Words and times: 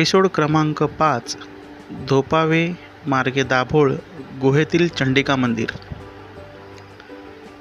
Episode 0.00 0.28
क्रमांक 0.28 0.82
पाच 0.82 1.36
धोपावे 1.90 2.68
मार्गे 3.06 3.42
दाभोळ 3.42 3.92
गुहेतील 4.40 4.88
चंडिका 4.88 5.36
मंदिर. 5.36 5.68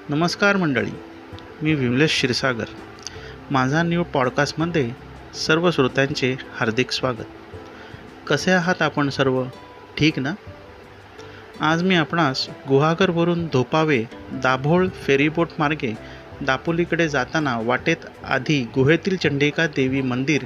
नमस्कार 0.09 0.57
मंडळी 0.57 0.91
मी 1.61 1.73
विमलेश 1.73 2.11
क्षीरसागर. 2.11 2.63
माझा 3.51 3.83
न्यू 3.83 4.03
पॉडकास्टमध्ये 4.03 4.91
सर्व 5.33 5.71
श्रोत्यांचे 5.71 6.37
हार्दिक 6.55 6.91
स्वागत. 6.91 7.25
कसे 8.27 8.51
आहात 8.51 8.81
आपण 8.81 9.09
सर्व? 9.09 9.43
ठीक 9.97 10.19
ना? 10.19 10.33
आज 11.59 11.83
मी 11.83 11.95
आपणास 11.95 12.49
गुहागरवरून 12.67 13.45
धोपावे 13.45 14.05
दाभोळ 14.31 14.87
फेरीबोट 14.87 15.47
मार्गे 15.59 15.97
दापोलीकडे 16.41 17.09
जाताना 17.09 17.59
वाटेत 17.59 17.97
आधी 18.25 18.67
गुहेतील 18.75 19.17
चंडिका 19.17 19.67
देवी 19.67 20.01
मंदिर 20.01 20.43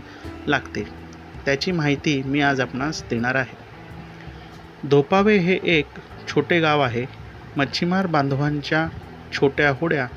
लागते. 0.48 1.02
त्याची 1.45 1.71
माहिती 1.71 2.23
मी 2.23 2.41
आज 2.41 2.61
आपणास 2.61 3.03
देणार 3.09 3.35
आहे. 3.35 3.55
धोपावे 4.89 5.38
हे 5.38 5.59
एक 5.63 5.85
छोटे 6.27 6.59
गाव 6.59 6.81
आहे. 6.81 7.05
मच्छीमार 7.57 8.07
बांधवांच्या 8.07 8.88
छोट्या 9.33 9.69
होड्या 9.69 10.07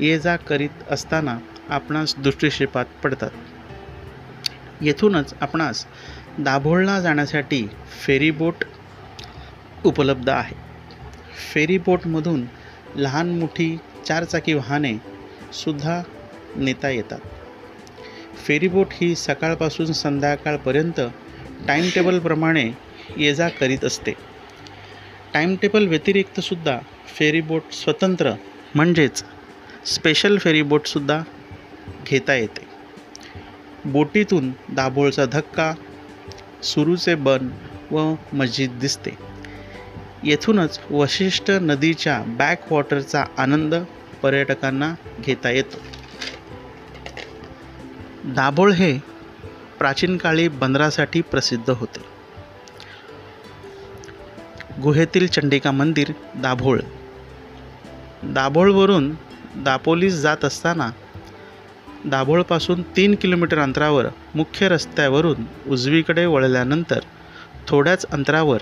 ये 0.00 0.18
जा 0.18 0.36
करीत 0.36 0.82
असताना 0.90 1.38
आपणास 1.68 2.14
दृष्टिक्षेपात 2.18 2.84
पडतात. 3.04 3.30
येथूनच 4.80 5.34
आपणास 5.40 5.86
दाभोळला 6.38 7.00
जाण्यासाठी 7.00 7.68
फेरीबोट 8.04 8.64
उपलब्ध 9.84 10.28
आहे. 10.28 10.56
फेरीबोटमधून 11.54 12.44
लहान 12.96 13.38
मोठी 13.38 13.78
चारचाकी 14.06 14.54
वाहने 14.54 14.94
सुद्धा 15.52 16.02
नेता 16.56 16.88
येतात. 16.88 17.18
फेरीबोट 18.36 18.86
ही 18.92 19.14
सकाळपासून 19.14 19.92
संध्याकाळपर्यंत 19.92 21.00
टाईमटेबलप्रमाणे 21.68 22.70
ये 23.16 23.34
जा 23.34 23.48
करीत 23.48 23.84
असते. 23.84 24.12
टाईमटेबल 25.34 25.86
व्यतिरिक्तसुद्धा 25.86 26.78
फेरीबोट 27.18 27.62
स्वतंत्र 27.72 28.32
म्हणजेच 28.74 29.24
स्पेशल 29.86 30.38
फेरीबोटसुद्धा 30.38 31.20
घेता 32.06 32.34
येते. 32.34 32.66
बोटीतून 33.84 34.50
दाभोळचा 34.68 35.24
धक्का 35.24 35.74
सुरूचे 36.62 37.14
बन 37.14 37.50
व 37.90 38.14
मस्जिद 38.32 38.78
दिसते. 38.80 39.10
येथूनच 40.24 40.80
वशिष्ठ 40.90 41.50
नदीच्या 41.50 42.22
बॅकवॉटरचा 42.26 43.24
आनंद 43.38 43.74
पर्यटकांना 44.22 44.94
घेता 45.20 45.50
येतो. 45.50 45.78
दाभोळ 48.24 48.72
हे 48.72 48.98
प्राचीन 49.78 50.16
काळी 50.16 50.48
बंदरासाठी 50.48 51.20
प्रसिद्ध 51.20 51.70
होते. 51.70 52.00
गुहेतील 54.82 55.26
चंडिका 55.26 55.70
मंदिर 55.70 56.12
दाभोळ. 56.34 56.80
दाभोळवरून 58.22 59.14
दापोलीस 59.56 60.14
जात 60.14 60.44
असताना 60.44 60.90
दाभोळपासून 62.04 62.82
तीन 62.82 63.14
किलोमीटर 63.14 63.58
अंतरावर 63.58 64.06
मुख्य 64.34 64.68
रस्त्यावरून 64.68 65.70
उजवीकडे 65.70 66.26
वळल्यानंतर 66.26 67.00
थोड्याच 67.68 68.06
अंतरावर 68.12 68.60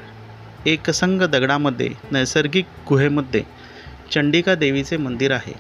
एकसंग 0.67 1.23
दगडामध्ये 1.23 1.91
नैसर्गिक 2.13 2.67
गुहेमध्ये 2.89 3.43
चंडिका 4.13 4.55
देवीचे 4.55 4.97
मंदिर 4.97 5.31
आहे. 5.31 5.55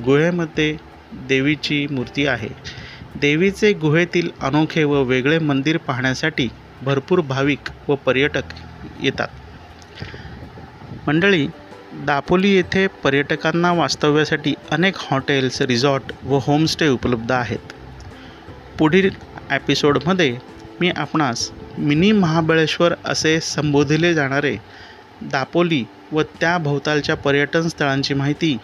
गुहेमध्ये 0.00 0.76
देवीची 1.12 1.86
मूर्ती 1.90 2.26
आहे. 2.26 2.85
देवीचे 3.20 3.72
गुहेतील 3.72 4.30
अनोखे 4.40 4.84
व 4.84 5.02
वेगळे 5.02 5.38
मंदिर 5.38 5.76
पाहण्यासाठी 5.76 6.48
भरपूर 6.82 7.20
भाविक 7.20 7.68
व 7.88 7.94
पर्यटक 7.94 8.52
येतात. 9.02 9.28
मंडळी 11.06 11.46
दापोली 12.06 12.50
येथे 12.56 12.86
पर्यटकांना 12.86 13.72
वास्तव्यासाठी 13.72 14.54
अनेक 14.70 14.94
हॉटेल्स 14.96 15.60
रिसॉर्ट 15.62 16.12
व 16.24 16.38
होमस्टे 16.42 16.88
उपलब्ध 16.88 17.32
आहेत. 17.32 17.72
पुढील 18.78 19.10
एपिसोडमध्ये 19.52 20.36
मी 20.80 20.90
आपणास 20.96 21.50
मिनी 21.78 22.12
महाबळेश्वर 22.12 22.94
असे 23.04 23.38
संबोधिले 23.40 24.14
जाणारे 24.14 24.56
दापोली 25.22 25.84
व 26.12 26.22
त्या 26.40 26.58
भोवतालच्या 26.58 27.14
पर्यटन 27.16 27.68
स्थळांची 27.68 28.14
माहिती 28.14 28.56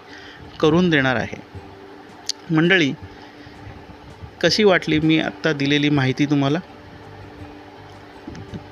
करून 0.61 0.91
देणार 0.91 1.17
आहे. 1.17 1.41
मंडळी 2.55 2.93
कशी 4.43 4.65
वाटली 4.65 5.01
मी 5.01 5.19
आत्ता 5.19 5.53
दिलेली 5.53 5.91
माहिती 5.91 6.27
तुम्हाला? 6.27 6.59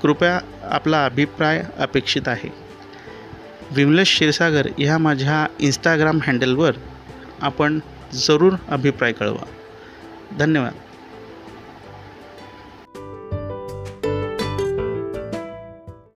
कृपया 0.03 0.41
आपला 0.63 1.05
अभिप्राय 1.05 1.65
अपेक्षित 1.79 2.29
आहे. 2.29 2.53
विमलेश 3.71 4.15
क्षीरसागर 4.15 4.67
ह्या 4.79 4.99
माझ्या 4.99 5.47
इंस्टाग्राम 5.61 6.19
हँडलवर 6.27 6.73
आपण 7.41 7.79
जरूर 8.13 8.53
अभिप्राय 8.69 9.13
कळवा. 9.13 9.47
धन्यवाद. 10.39 10.73